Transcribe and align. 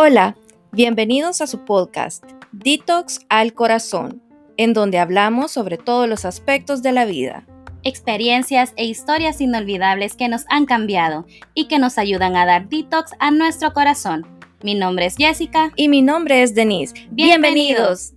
Hola, 0.00 0.36
bienvenidos 0.70 1.40
a 1.40 1.48
su 1.48 1.64
podcast 1.64 2.22
Detox 2.52 3.18
al 3.28 3.52
Corazón, 3.52 4.22
en 4.56 4.72
donde 4.72 5.00
hablamos 5.00 5.50
sobre 5.50 5.76
todos 5.76 6.08
los 6.08 6.24
aspectos 6.24 6.82
de 6.82 6.92
la 6.92 7.04
vida. 7.04 7.44
Experiencias 7.82 8.74
e 8.76 8.84
historias 8.84 9.40
inolvidables 9.40 10.14
que 10.14 10.28
nos 10.28 10.44
han 10.50 10.66
cambiado 10.66 11.26
y 11.52 11.66
que 11.66 11.80
nos 11.80 11.98
ayudan 11.98 12.36
a 12.36 12.46
dar 12.46 12.68
detox 12.68 13.10
a 13.18 13.32
nuestro 13.32 13.72
corazón. 13.72 14.24
Mi 14.62 14.76
nombre 14.76 15.06
es 15.06 15.16
Jessica. 15.16 15.72
Y 15.74 15.88
mi 15.88 16.00
nombre 16.00 16.44
es 16.44 16.54
Denise. 16.54 16.94
Bienvenidos. 17.10 18.12